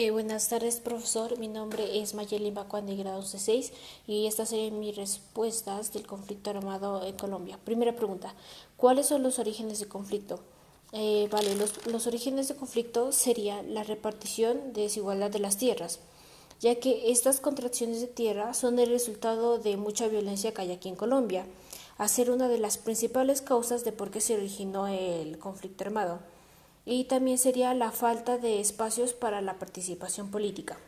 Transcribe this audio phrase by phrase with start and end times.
[0.00, 1.40] Eh, buenas tardes, profesor.
[1.40, 3.72] Mi nombre es Mayeli Bacuan de grado C6
[4.06, 7.58] y estas serían mis respuestas del conflicto armado en Colombia.
[7.64, 8.32] Primera pregunta,
[8.76, 10.38] ¿cuáles son los orígenes del conflicto?
[10.92, 15.98] Eh, vale, los, los orígenes del conflicto serían la repartición de desigualdad de las tierras,
[16.60, 20.88] ya que estas contracciones de tierra son el resultado de mucha violencia que hay aquí
[20.88, 21.44] en Colombia,
[21.96, 26.20] a ser una de las principales causas de por qué se originó el conflicto armado
[26.90, 30.78] y también sería la falta de espacios para la participación política.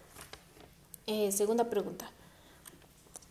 [1.07, 2.11] Eh, segunda pregunta.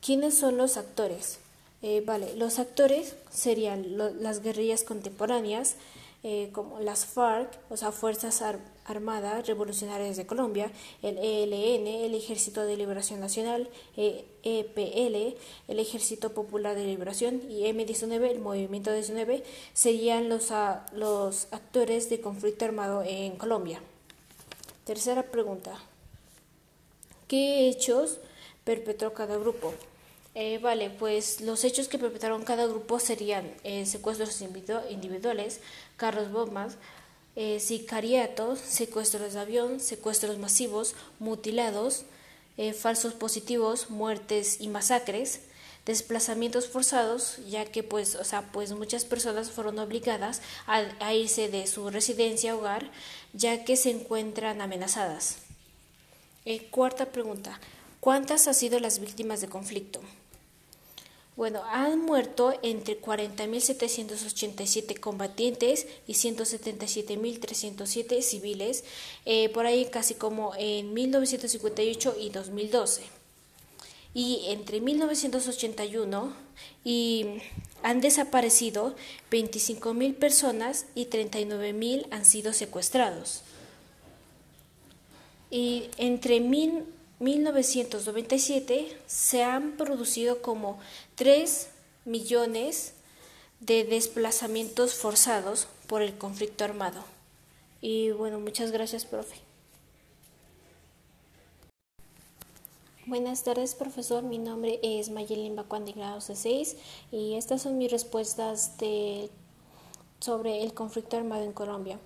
[0.05, 1.39] ¿Quiénes son los actores?
[1.81, 5.77] Eh, vale, los actores serían las guerrillas contemporáneas,
[6.23, 8.43] eh, como las FARC, o sea, Fuerzas
[8.85, 15.37] Armadas Revolucionarias de Colombia, el ELN, el Ejército de Liberación Nacional, EPL,
[15.67, 19.43] el Ejército Popular de Liberación y M19, el Movimiento 19,
[19.73, 20.51] serían los,
[20.93, 23.81] los actores de conflicto armado en Colombia.
[24.83, 25.79] Tercera pregunta.
[27.29, 28.17] ¿Qué hechos
[28.63, 29.71] perpetró cada grupo?
[30.41, 35.59] Eh, vale, pues los hechos que perpetraron cada grupo serían eh, secuestros individuales,
[35.97, 36.77] carros bombas,
[37.35, 42.05] eh, sicariatos, secuestros de avión, secuestros masivos, mutilados,
[42.77, 45.41] falsos positivos, muertes y masacres,
[45.85, 51.67] desplazamientos forzados, ya que pues, o sea, pues muchas personas fueron obligadas a, irse de
[51.67, 52.91] su residencia hogar,
[53.33, 55.39] ya que se encuentran amenazadas.
[56.71, 57.59] cuarta pregunta.
[57.99, 59.99] ¿Cuántas han sido las víctimas de conflicto?
[61.39, 68.83] Bueno, han muerto entre 40.787 combatientes y 177.307 civiles,
[69.25, 73.03] eh, por ahí casi como en 1958 y 2012.
[74.13, 76.33] Y entre 1981
[76.83, 77.25] y
[77.83, 78.97] han desaparecido
[79.31, 83.43] 25.000 personas y 39.000 han sido secuestrados.
[85.49, 86.83] Y entre mil
[87.19, 90.79] 1997 se han producido como
[91.15, 91.69] 3
[92.05, 92.93] millones
[93.59, 97.03] de desplazamientos forzados por el conflicto armado.
[97.81, 99.35] Y bueno, muchas gracias, profe.
[103.05, 104.23] Buenas tardes, profesor.
[104.23, 106.75] Mi nombre es Mayelin Bacuan de grado C6
[107.11, 109.29] y estas son mis respuestas de,
[110.19, 111.99] sobre el conflicto armado en Colombia.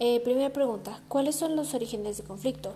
[0.00, 2.74] Eh, primera pregunta, ¿cuáles son los orígenes del conflicto?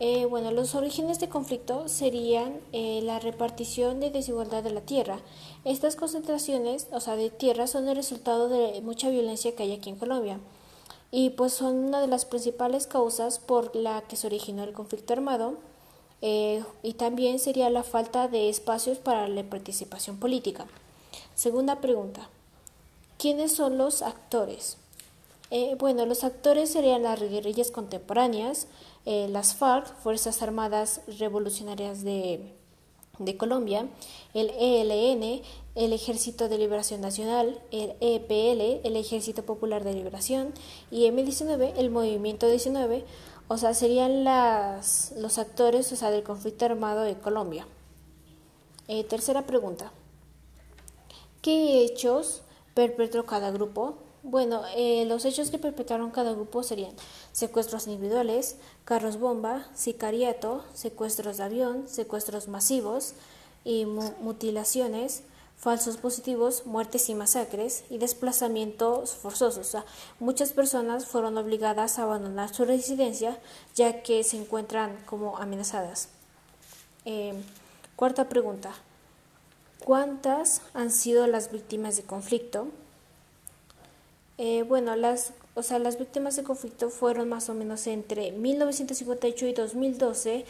[0.00, 5.20] Eh, bueno, los orígenes de conflicto serían eh, la repartición de desigualdad de la tierra.
[5.64, 9.90] Estas concentraciones, o sea, de tierra, son el resultado de mucha violencia que hay aquí
[9.90, 10.40] en Colombia
[11.16, 15.12] y pues son una de las principales causas por la que se originó el conflicto
[15.12, 15.54] armado
[16.22, 20.66] eh, y también sería la falta de espacios para la participación política.
[21.36, 22.28] Segunda pregunta,
[23.16, 24.76] ¿quiénes son los actores?
[25.78, 28.66] Bueno, los actores serían las guerrillas contemporáneas,
[29.06, 32.54] eh, las FARC, Fuerzas Armadas Revolucionarias de,
[33.18, 33.86] de Colombia,
[34.32, 35.42] el ELN,
[35.74, 40.52] el Ejército de Liberación Nacional, el EPL, el Ejército Popular de Liberación,
[40.90, 43.04] y M19, el Movimiento 19,
[43.48, 47.66] o sea, serían las, los actores o sea, del conflicto armado de Colombia.
[48.88, 49.92] Eh, tercera pregunta.
[51.42, 52.42] ¿Qué hechos
[52.74, 53.98] perpetró cada grupo?
[54.26, 56.94] Bueno, eh, los hechos que perpetraron cada grupo serían
[57.32, 63.12] secuestros individuales, carros bomba, sicariato, secuestros de avión, secuestros masivos
[63.66, 65.24] y mutilaciones,
[65.58, 69.58] falsos positivos, muertes y masacres y desplazamientos forzosos.
[69.58, 69.84] O sea,
[70.20, 73.38] muchas personas fueron obligadas a abandonar su residencia
[73.74, 76.08] ya que se encuentran como amenazadas.
[77.04, 77.34] Eh,
[77.94, 78.72] cuarta pregunta.
[79.84, 82.68] ¿Cuántas han sido las víctimas de conflicto?
[84.36, 89.46] Eh, bueno, las, o sea, las víctimas de conflicto fueron más o menos entre 1958
[89.46, 90.44] y 2012.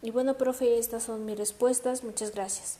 [0.00, 2.02] Y bueno, profe, estas son mis respuestas.
[2.02, 2.78] Muchas gracias.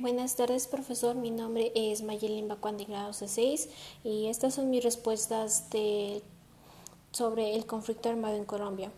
[0.00, 1.14] Buenas tardes, profesor.
[1.14, 3.68] Mi nombre es Mayelin Bacuan de grado C6
[4.02, 6.22] y estas son mis respuestas de,
[7.12, 8.90] sobre el conflicto armado en Colombia.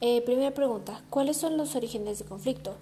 [0.00, 2.74] Eh, primera pregunta, ¿cuáles son los orígenes del conflicto?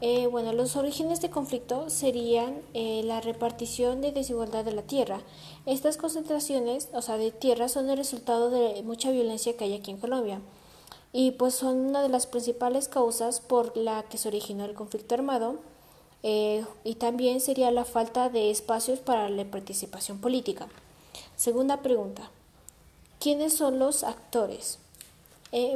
[0.00, 5.20] Eh, bueno, los orígenes de conflicto serían eh, la repartición de desigualdad de la tierra.
[5.66, 9.90] Estas concentraciones, o sea, de tierra, son el resultado de mucha violencia que hay aquí
[9.90, 10.40] en Colombia
[11.12, 15.14] y pues son una de las principales causas por la que se originó el conflicto
[15.14, 15.56] armado
[16.22, 20.68] eh, y también sería la falta de espacios para la participación política.
[21.36, 22.30] Segunda pregunta,
[23.20, 24.78] ¿quiénes son los actores?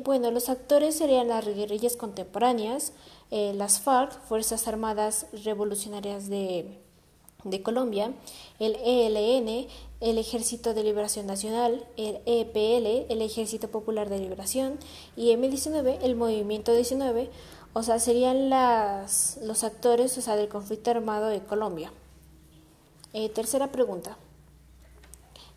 [0.04, 2.92] Bueno, los actores serían las guerrillas contemporáneas,
[3.30, 6.78] eh, las FARC, Fuerzas Armadas Revolucionarias de,
[7.62, 8.12] Colombia,
[8.58, 9.68] el ELN,
[10.00, 14.78] el Ejército de Liberación Nacional, el EPL, el Ejército Popular de Liberación,
[15.16, 17.30] y M19, el Movimiento 19,
[17.72, 21.90] o sea, serían las, los actores o sea, del conflicto armado de Colombia.
[23.14, 24.18] Eh, tercera pregunta.